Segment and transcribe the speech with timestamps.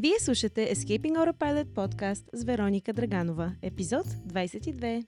[0.00, 5.06] Вие слушате Escaping Autopilot подкаст с Вероника Драганова, епизод 22.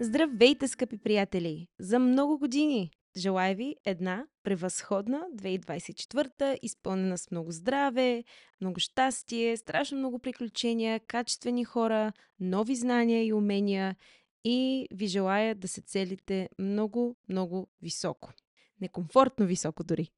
[0.00, 1.66] Здравейте, скъпи приятели!
[1.78, 8.24] За много години Желая ви една превъзходна 2024, изпълнена с много здраве,
[8.60, 13.96] много щастие, страшно много приключения, качествени хора, нови знания и умения
[14.44, 18.32] и ви желая да се целите много, много високо.
[18.80, 20.10] Некомфортно високо дори.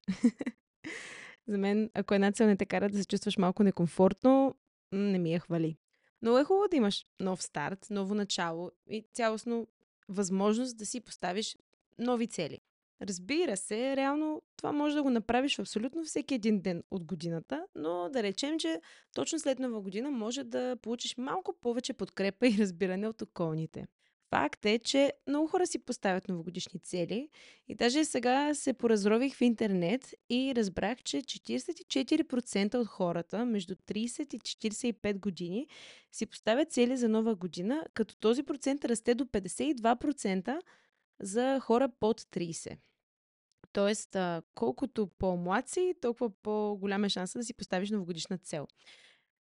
[1.48, 4.54] За мен, ако една цел не те кара да се чувстваш малко некомфортно,
[4.92, 5.76] не ми я хвали.
[6.22, 9.66] Но е хубаво да имаш нов старт, ново начало и цялостно
[10.08, 11.56] възможност да си поставиш
[11.98, 12.60] нови цели.
[13.02, 18.08] Разбира се, реално това може да го направиш абсолютно всеки един ден от годината, но
[18.12, 18.80] да речем, че
[19.14, 23.86] точно след нова година може да получиш малко повече подкрепа и разбиране от околните.
[24.30, 27.28] Факт е, че много хора си поставят новогодишни цели
[27.68, 34.34] и даже сега се поразрових в интернет и разбрах, че 44% от хората между 30
[34.34, 35.66] и 45 години
[36.12, 40.60] си поставят цели за нова година, като този процент расте до 52%
[41.20, 42.76] за хора под 30.
[43.72, 44.16] Тоест,
[44.54, 48.66] колкото по-млад си, толкова по-голям е шанса да си поставиш новогодишна цел.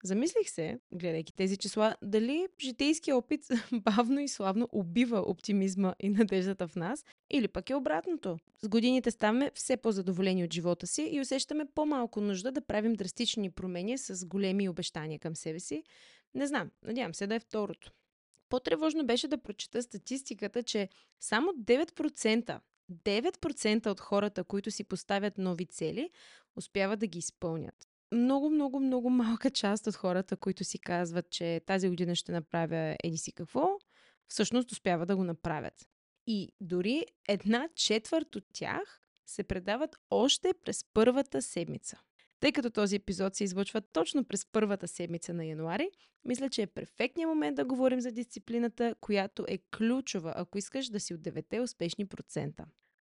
[0.04, 6.68] Замислих се, гледайки тези числа, дали житейския опит бавно и славно убива оптимизма и надеждата
[6.68, 8.38] в нас, или пък е обратното.
[8.64, 13.52] С годините ставаме все по-задоволени от живота си и усещаме по-малко нужда да правим драстични
[13.52, 15.84] промени с големи обещания към себе си.
[16.34, 17.92] Не знам, надявам се да е второто.
[18.50, 22.60] По-тревожно беше да прочета статистиката, че само 9%
[22.92, 26.10] 9% от хората, които си поставят нови цели,
[26.56, 27.76] успяват да ги изпълнят.
[28.12, 32.96] Много, много, много малка част от хората, които си казват, че тази година ще направя
[33.04, 33.70] еди си какво,
[34.28, 35.88] всъщност успяват да го направят.
[36.28, 42.00] И дори една четвърт от тях се предават още през първата седмица.
[42.40, 45.90] Тъй като този епизод се излъчва точно през първата седмица на януари,
[46.26, 51.00] мисля, че е перфектният момент да говорим за дисциплината, която е ключова, ако искаш да
[51.00, 52.66] си от 9 успешни процента.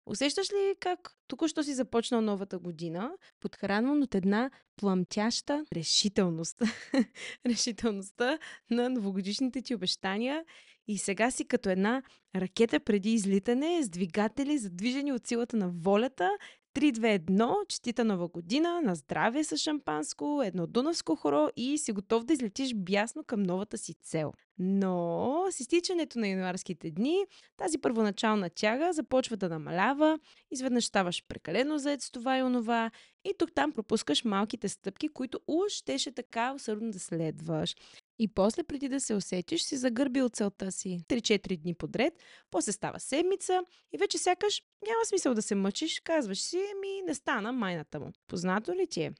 [0.05, 6.61] Усещаш ли как току-що си започнал новата година, подхранван от една пламтяща решителност?
[7.45, 8.39] Решителността
[8.69, 10.45] на новогодишните ти обещания
[10.87, 12.03] и сега си като една
[12.35, 16.29] ракета преди излитане с двигатели задвижени от силата на волята
[16.77, 22.33] 3-2-1, честита нова година, на здраве с шампанско, едно дунавско хоро и си готов да
[22.33, 24.33] излетиш бясно към новата си цел.
[24.59, 27.25] Но с изтичането на януарските дни,
[27.57, 30.19] тази първоначална тяга започва да намалява,
[30.51, 32.91] изведнъж ставаш прекалено заед с това и онова
[33.25, 37.75] и тук там пропускаш малките стъпки, които уж щеше така усърдно да следваш.
[38.19, 42.13] И после, преди да се усетиш, си загърбил целта си 3-4 дни подред,
[42.51, 43.61] после става седмица
[43.91, 48.11] и вече сякаш няма смисъл да се мъчиш, казваш си, ми не стана майната му.
[48.27, 49.13] Познато ли ти е?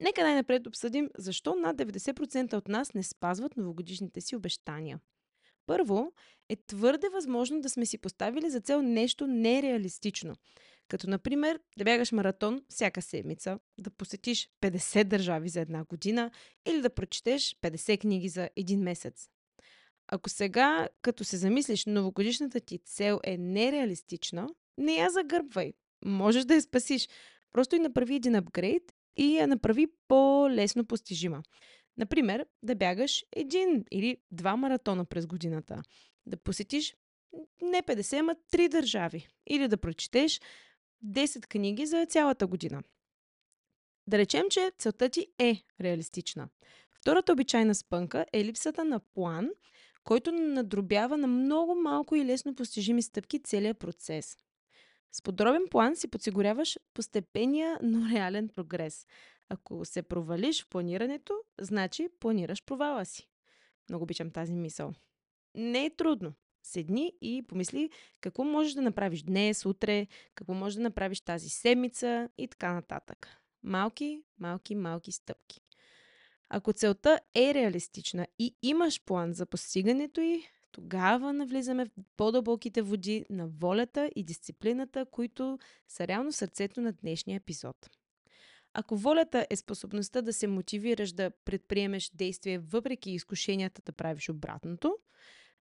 [0.00, 5.00] Нека най-напред обсъдим защо над 90% от нас не спазват новогодишните си обещания.
[5.66, 6.12] Първо,
[6.48, 10.34] е твърде възможно да сме си поставили за цел нещо нереалистично.
[10.88, 16.30] Като, например, да бягаш маратон всяка седмица, да посетиш 50 държави за една година
[16.66, 19.28] или да прочетеш 50 книги за един месец.
[20.12, 24.48] Ако сега, като се замислиш, новогодишната ти цел е нереалистична,
[24.78, 25.72] не я загърбвай.
[26.04, 27.08] Можеш да я спасиш.
[27.52, 28.82] Просто и направи един апгрейд
[29.16, 31.42] и я направи по-лесно постижима.
[31.96, 35.82] Например, да бягаш един или два маратона през годината,
[36.26, 36.94] да посетиш
[37.62, 40.40] не 50, ама 3 държави или да прочетеш
[41.04, 42.82] 10 книги за цялата година.
[44.06, 46.48] Да речем, че целта ти е реалистична.
[46.90, 49.50] Втората обичайна спънка е липсата на план,
[50.04, 54.36] който надробява на много малко и лесно постижими стъпки целият процес.
[55.12, 59.06] С подробен план си подсигуряваш постепения, но реален прогрес.
[59.48, 63.28] Ако се провалиш в планирането, значи планираш провала си.
[63.88, 64.92] Много обичам тази мисъл.
[65.54, 66.32] Не е трудно.
[66.62, 67.90] Седни и помисли
[68.20, 73.28] какво можеш да направиш днес, утре, какво можеш да направиш тази седмица и така нататък.
[73.62, 75.60] Малки, малки, малки стъпки.
[76.48, 83.24] Ако целта е реалистична и имаш план за постигането й, тогава навлизаме в по-дълбоките води
[83.30, 85.58] на волята и дисциплината, които
[85.88, 87.76] са реално сърцето на днешния епизод.
[88.74, 94.96] Ако волята е способността да се мотивираш да предприемеш действие въпреки изкушенията да правиш обратното,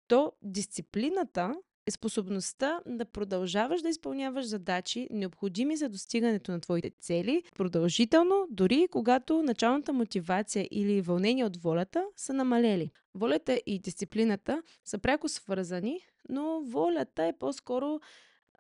[0.08, 1.56] то дисциплината
[1.88, 8.88] е способността да продължаваш да изпълняваш задачи, необходими за достигането на твоите цели, продължително, дори
[8.92, 12.92] когато началната мотивация или вълнение от волята са намалели.
[13.16, 18.00] Волята и дисциплината са пряко свързани, но волята е по-скоро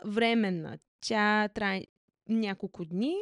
[0.05, 0.77] временна.
[1.01, 1.83] Тя трае
[2.29, 3.15] няколко дни,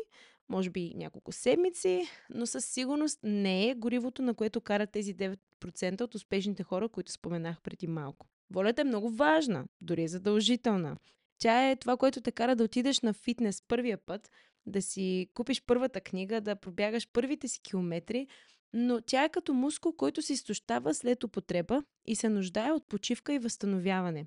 [0.52, 6.02] може би няколко седмици, но със сигурност не е горивото, на което карат тези 9%
[6.02, 8.28] от успешните хора, които споменах преди малко.
[8.54, 10.98] Волята е много важна, дори е задължителна.
[11.38, 14.30] Тя е това, което те кара да отидеш на фитнес първия път,
[14.66, 18.28] да си купиш първата книга, да пробягаш първите си километри,
[18.74, 23.34] но тя е като мускул, който се изтощава след употреба и се нуждае от почивка
[23.34, 24.26] и възстановяване.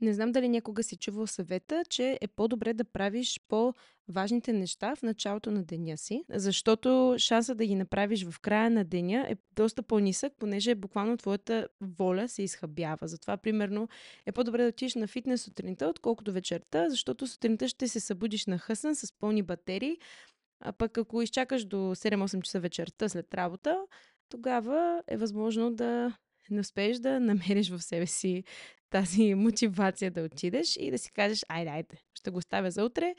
[0.00, 5.02] Не знам дали някога си чувал съвета, че е по-добре да правиш по-важните неща в
[5.02, 9.82] началото на деня си, защото шанса да ги направиш в края на деня е доста
[9.82, 13.08] по-нисък, понеже буквално твоята воля се изхабява.
[13.08, 13.88] Затова, примерно,
[14.26, 18.58] е по-добре да отидеш на фитнес сутринта, отколкото вечерта, защото сутринта ще се събудиш на
[18.58, 19.96] хъсън с пълни батерии,
[20.60, 23.78] а пък ако изчакаш до 7-8 часа вечерта след работа,
[24.28, 26.16] тогава е възможно да
[26.50, 28.44] не успееш да намериш в себе си
[28.90, 33.14] тази мотивация да отидеш и да си кажеш, айде, айде, ще го ставя за утре.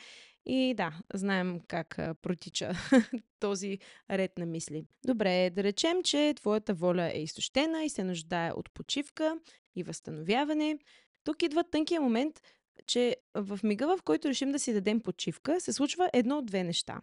[0.46, 2.72] И да, знаем как протича
[3.40, 3.80] този
[4.12, 4.86] ред на мисли.
[5.06, 9.40] Добре, да речем, че твоята воля е изтощена и се нуждае от почивка
[9.76, 10.80] и възстановяване.
[11.24, 12.42] Тук идва тънкия момент,
[12.88, 16.64] че в мига, в който решим да си дадем почивка, се случва едно от две
[16.64, 17.02] неща.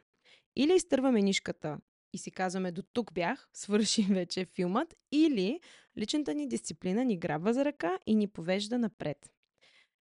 [0.56, 1.78] Или изтърваме нишката
[2.12, 5.60] и си казваме до тук бях, свърши вече филмът, или
[5.98, 9.31] личната ни дисциплина ни грабва за ръка и ни повежда напред.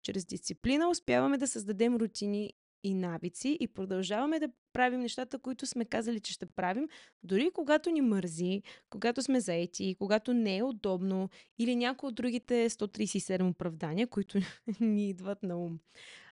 [0.03, 2.53] Чрез дисциплина успяваме да създадем рутини
[2.83, 6.89] и навици и продължаваме да правим нещата, които сме казали, че ще правим,
[7.23, 11.29] дори когато ни мързи, когато сме заети, когато не е удобно
[11.59, 14.39] или някои от другите 137 оправдания, които
[14.81, 15.79] ни идват на ум.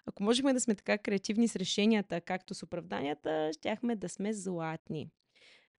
[0.05, 5.09] Ако можехме да сме така креативни с решенията, както с оправданията, щяхме да сме златни.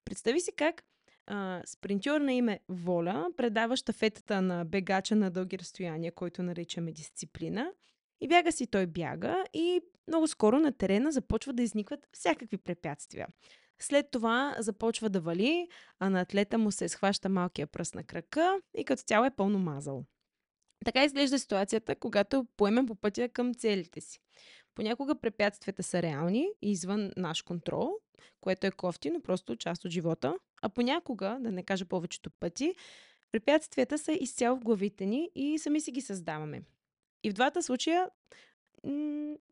[0.04, 0.84] Представи си как
[1.28, 7.72] а, спринтьор на име Воля предава штафетата на бегача на дълги разстояния, който наричаме дисциплина.
[8.20, 13.26] И бяга си той бяга и много скоро на терена започва да изникват всякакви препятствия.
[13.78, 18.60] След това започва да вали, а на атлета му се схваща малкия пръст на крака
[18.76, 20.04] и като цяло е пълно мазал.
[20.84, 24.20] Така изглежда ситуацията, когато поемем по пътя към целите си.
[24.74, 27.90] Понякога препятствията са реални и извън наш контрол,
[28.40, 30.34] което е кофти, но просто част от живота.
[30.62, 32.74] А понякога, да не кажа повечето пъти,
[33.32, 36.62] препятствията са изцяло в главите ни и сами си ги създаваме.
[37.24, 38.10] И в двата случая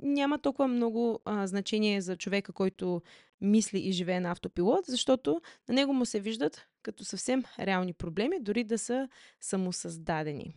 [0.03, 3.03] няма толкова много а, значение за човека, който
[3.41, 8.41] мисли и живее на автопилот, защото на него му се виждат като съвсем реални проблеми,
[8.41, 9.09] дори да са
[9.41, 10.57] самосъздадени.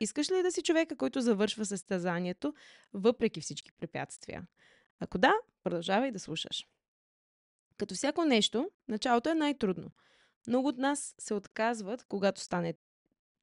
[0.00, 2.54] Искаш ли да си човека, който завършва състезанието,
[2.92, 4.46] въпреки всички препятствия?
[5.00, 5.32] Ако да,
[5.64, 6.66] продължавай да слушаш.
[7.78, 9.90] Като всяко нещо, началото е най-трудно.
[10.46, 12.74] Много от нас се отказват, когато стане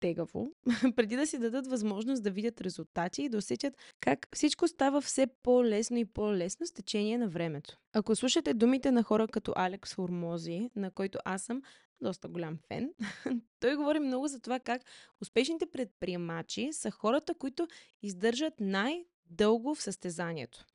[0.04, 0.52] тегаво,
[0.96, 5.28] преди да си дадат възможност да видят резултати и да усетят как всичко става все
[5.44, 7.78] по-лесно и по-лесно с течение на времето.
[7.94, 11.62] Ако слушате думите на хора като Алекс Формози, на който аз съм
[12.02, 12.94] доста голям фен,
[13.60, 14.82] той говори много за това как
[15.22, 17.68] успешните предприемачи са хората, които
[18.02, 20.66] издържат най-дълго в състезанието.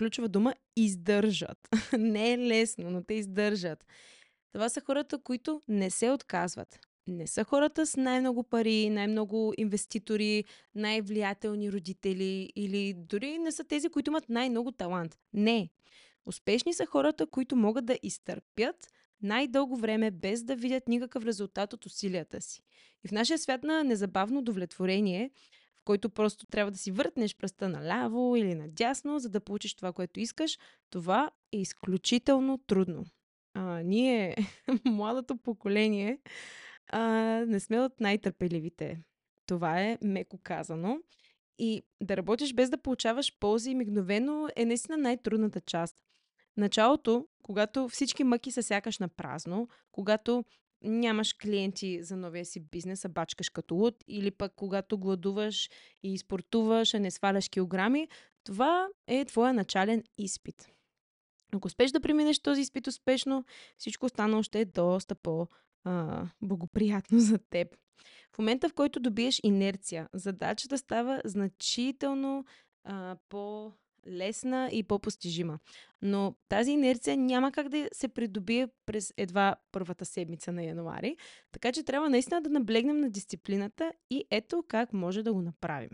[0.00, 1.68] Ключова дума издържат.
[1.98, 3.86] Не е лесно, но те издържат.
[4.52, 6.78] Това са хората, които не се отказват.
[7.06, 13.88] Не са хората с най-много пари, най-много инвеститори, най-влиятелни родители или дори не са тези,
[13.88, 15.18] които имат най-много талант.
[15.32, 15.68] Не.
[16.26, 18.92] Успешни са хората, които могат да изтърпят
[19.22, 22.62] най-дълго време без да видят никакъв резултат от усилията си.
[23.04, 25.30] И в нашия свят на незабавно удовлетворение,
[25.80, 29.92] в който просто трябва да си въртнеш пръста наляво или надясно, за да получиш това,
[29.92, 30.58] което искаш,
[30.90, 33.04] това е изключително трудно.
[33.54, 34.36] А, ние,
[34.84, 36.18] младото поколение,
[36.92, 37.02] а,
[37.46, 39.00] не сме от най-търпеливите.
[39.46, 40.98] Това е меко казано.
[41.58, 45.96] И да работиш без да получаваш ползи мигновено е наистина най-трудната част.
[46.56, 50.44] Началото, когато всички мъки са сякаш на празно, когато
[50.82, 55.70] нямаш клиенти за новия си бизнес, а бачкаш като луд, или пък когато гладуваш
[56.02, 58.08] и спортуваш, а не сваляш килограми,
[58.44, 60.70] това е твоя начален изпит.
[61.52, 63.44] Ако успеш да преминеш този изпит успешно,
[63.78, 67.76] всичко останало ще е доста по-благоприятно за теб.
[68.32, 72.44] В момента, в който добиеш инерция, задачата става значително
[72.84, 73.72] а, по
[74.08, 75.58] лесна и по-постижима.
[76.02, 81.16] Но тази инерция няма как да се придобие през едва първата седмица на януари,
[81.52, 85.90] така че трябва наистина да наблегнем на дисциплината и ето как може да го направим.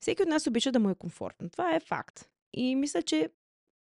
[0.00, 1.50] Всеки от нас обича да му е комфортно.
[1.50, 2.28] Това е факт.
[2.52, 3.30] И мисля, че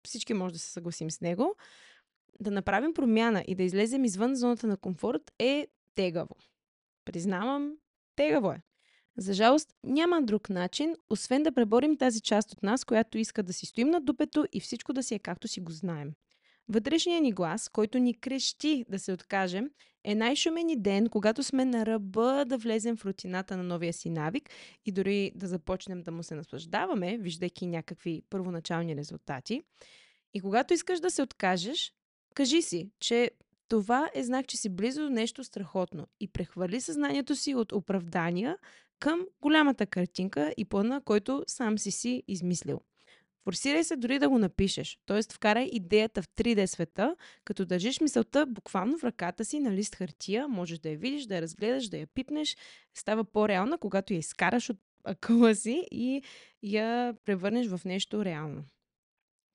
[0.08, 1.55] всички може да се съгласим с него.
[2.39, 6.36] Да направим промяна и да излезем извън зоната на комфорт е тегаво.
[7.05, 7.77] Признавам,
[8.15, 8.62] тегаво е.
[9.18, 13.53] За жалост, няма друг начин, освен да преборим тази част от нас, която иска да
[13.53, 16.12] си стоим на дупето и всичко да си е както си го знаем.
[16.68, 19.70] Вътрешният ни глас, който ни крещи да се откажем,
[20.03, 24.50] е най-шумени ден, когато сме на ръба да влезем в рутината на новия си навик
[24.86, 29.62] и дори да започнем да му се наслаждаваме, виждайки някакви първоначални резултати.
[30.34, 31.94] И когато искаш да се откажеш,
[32.34, 33.32] кажи си, че
[33.68, 38.58] това е знак, че си близо до нещо страхотно и прехвърли съзнанието си от оправдания
[39.01, 42.81] към голямата картинка и плана, който сам си си измислил.
[43.43, 45.22] Форсирай се дори да го напишеш, т.е.
[45.34, 47.15] вкарай идеята в 3D света,
[47.46, 51.36] като държиш мисълта буквално в ръката си на лист хартия, можеш да я видиш, да
[51.36, 52.58] я разгледаш, да я пипнеш,
[52.93, 56.22] става по-реална, когато я изкараш от акъла си и
[56.63, 58.63] я превърнеш в нещо реално.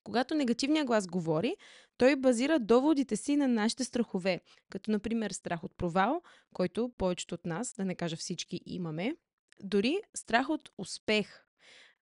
[0.03, 1.55] Когато негативният глас говори,
[1.97, 6.21] той базира доводите си на нашите страхове, като например страх от провал,
[6.53, 9.15] който повечето от нас, да не кажа всички, имаме,
[9.63, 11.43] дори страх от успех.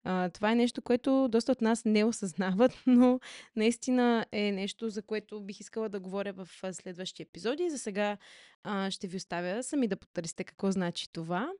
[0.04, 3.20] А, това е нещо, което доста от нас не осъзнават, но
[3.56, 7.70] наистина е нещо, за което бих искала да говоря в следващи епизоди.
[7.70, 8.16] За сега
[8.62, 11.52] а, ще ви оставя сами да потърсите какво значи това.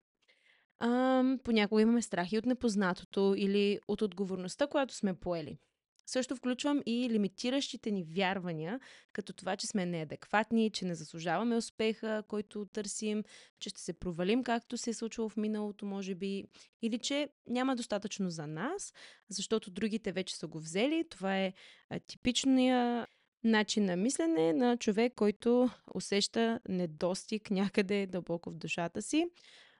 [0.78, 5.58] А, понякога имаме страхи от непознатото или от отговорността, която сме поели.
[6.06, 8.80] Също включвам и лимитиращите ни вярвания,
[9.12, 13.24] като това, че сме неадекватни, че не заслужаваме успеха, който търсим,
[13.58, 16.44] че ще се провалим, както се е случвало в миналото, може би,
[16.82, 18.92] или че няма достатъчно за нас,
[19.28, 21.04] защото другите вече са го взели.
[21.10, 21.52] Това е
[22.06, 23.06] типичния
[23.44, 29.26] начин на мислене на човек, който усеща недостиг някъде дълбоко в душата си.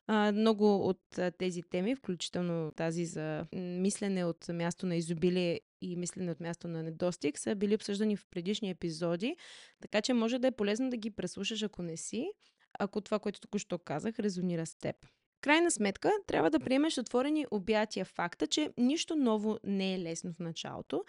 [0.07, 5.97] А, много от а, тези теми, включително тази за мислене от място на изобилие и
[5.97, 9.37] мислене от място на недостиг, са били обсъждани в предишни епизоди,
[9.81, 12.31] така че може да е полезно да ги преслушаш, ако не си,
[12.79, 14.97] ако това, което току-що казах, резонира с теб.
[15.41, 20.39] Крайна сметка, трябва да приемеш отворени обятия факта, че нищо ново не е лесно в
[20.39, 21.05] началото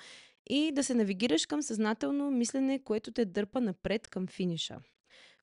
[0.49, 4.79] и да се навигираш към съзнателно мислене, което те дърпа напред към финиша.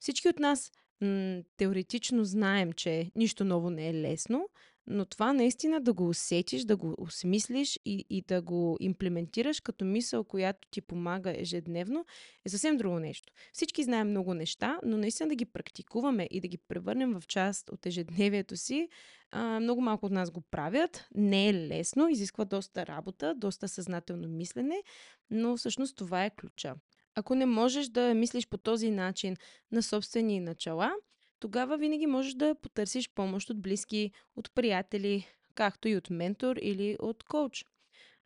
[0.00, 4.48] Всички от нас м- теоретично знаем, че нищо ново не е лесно,
[4.86, 9.84] но това наистина да го усетиш, да го осмислиш и, и да го имплементираш като
[9.84, 12.06] мисъл, която ти помага ежедневно,
[12.44, 13.32] е съвсем друго нещо.
[13.52, 17.68] Всички знаем много неща, но наистина да ги практикуваме и да ги превърнем в част
[17.68, 18.88] от ежедневието си,
[19.30, 21.08] а, много малко от нас го правят.
[21.14, 24.82] Не е лесно, изисква доста работа, доста съзнателно мислене,
[25.30, 26.74] но всъщност това е ключа.
[27.14, 29.36] Ако не можеш да мислиш по този начин
[29.72, 30.92] на собствени начала,
[31.40, 36.96] тогава винаги можеш да потърсиш помощ от близки, от приятели, както и от ментор или
[37.00, 37.64] от коуч.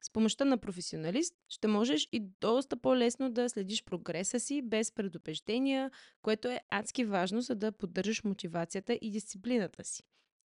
[0.00, 5.90] С помощта на професионалист ще можеш и доста по-лесно да следиш прогреса си без предупреждения,
[6.22, 10.02] което е адски важно, за да поддържаш мотивацията и дисциплината си.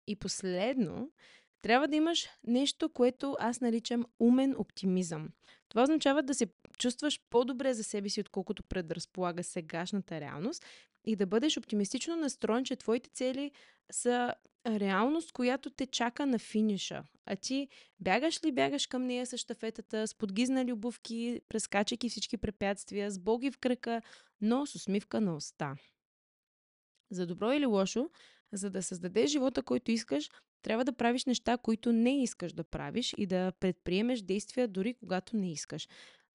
[0.07, 1.11] И последно,
[1.61, 5.29] трябва да имаш нещо, което аз наричам умен оптимизъм.
[5.69, 10.65] Това означава да се чувстваш по-добре за себе си, отколкото предразполага сегашната реалност
[11.05, 13.51] и да бъдеш оптимистично настроен, че твоите цели
[13.91, 14.33] са
[14.67, 17.03] реалност, която те чака на финиша.
[17.25, 17.67] А ти
[17.99, 23.51] бягаш ли бягаш към нея с щафетата, с подгизнали обувки, прескачайки всички препятствия, с боги
[23.51, 24.01] в кръка,
[24.41, 25.75] но с усмивка на уста.
[27.11, 28.09] За добро или лошо,
[28.53, 30.29] за да създадеш живота, който искаш,
[30.61, 35.37] трябва да правиш неща, които не искаш да правиш и да предприемеш действия дори когато
[35.37, 35.87] не искаш.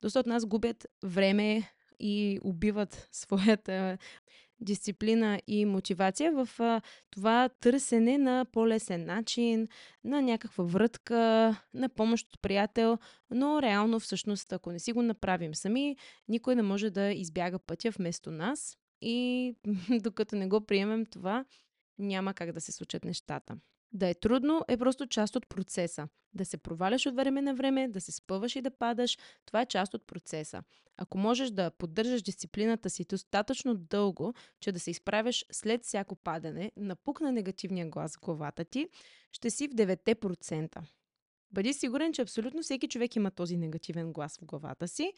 [0.05, 3.99] От нас губят време и убиват своята
[4.61, 9.69] дисциплина и мотивация в а, това търсене на по-лесен начин,
[10.05, 11.17] на някаква врътка,
[11.75, 12.99] на помощ от приятел,
[13.31, 15.97] но реално всъщност, ако не си го направим сами,
[16.28, 19.55] никой не може да избяга пътя вместо нас и
[20.02, 21.45] докато не го приемем това,
[21.99, 23.57] няма как да се случат нещата.
[23.92, 26.09] Да е трудно е просто част от процеса.
[26.35, 29.66] Да се проваляш от време на време, да се спъваш и да падаш, това е
[29.66, 30.62] част от процеса.
[30.97, 36.73] Ако можеш да поддържаш дисциплината си достатъчно дълго, че да се изправяш след всяко падане,
[36.76, 38.88] напукна негативния глас в главата ти,
[39.33, 40.83] ще си в 9%.
[41.52, 45.12] Бъди сигурен, че абсолютно всеки човек има този негативен глас в главата си.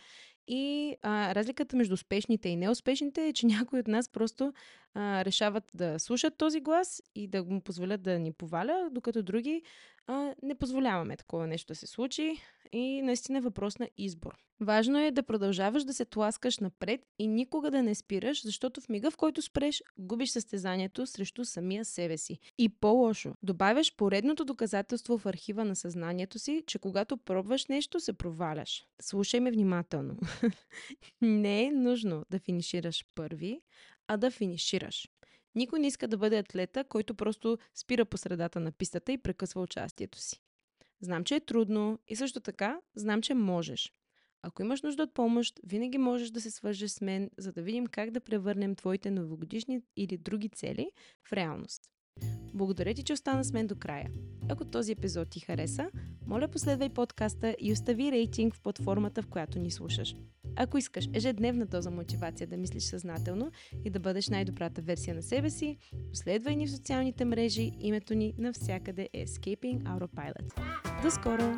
[0.49, 4.53] И а, разликата между успешните и неуспешните е, че някои от нас просто
[4.95, 9.63] а, решават да слушат този глас и да му позволят да ни поваля, докато други
[10.11, 12.37] а не позволяваме такова нещо да се случи
[12.73, 14.37] и наистина е въпрос на избор.
[14.61, 18.89] Важно е да продължаваш да се тласкаш напред и никога да не спираш, защото в
[18.89, 22.39] мига, в който спреш, губиш състезанието срещу самия себе си.
[22.59, 28.13] И по-лошо, добавяш поредното доказателство в архива на съзнанието си, че когато пробваш нещо, се
[28.13, 28.85] проваляш.
[29.03, 30.17] Слушай ме внимателно.
[31.21, 33.61] не е нужно да финишираш първи,
[34.09, 35.09] а да финишираш.
[35.55, 39.63] Никой не иска да бъде атлета, който просто спира по средата на пистата и прекъсва
[39.63, 40.41] участието си.
[41.01, 43.93] Знам, че е трудно и също така знам, че можеш.
[44.43, 47.87] Ако имаш нужда от помощ, винаги можеш да се свържеш с мен, за да видим
[47.87, 50.91] как да превърнем твоите новогодишни или други цели
[51.29, 51.83] в реалност.
[52.55, 54.11] Благодаря ти, че остана с мен до края.
[54.49, 55.91] Ако този епизод ти хареса,
[56.27, 60.15] моля последвай подкаста и остави рейтинг в платформата, в която ни слушаш.
[60.63, 63.51] Ако искаш ежедневна доза мотивация да мислиш съзнателно
[63.85, 65.77] и да бъдеш най-добрата версия на себе си,
[66.11, 67.73] последвай ни в социалните мрежи.
[67.81, 70.63] Името ни навсякъде е Escaping Autopilot.
[71.03, 71.55] До скоро!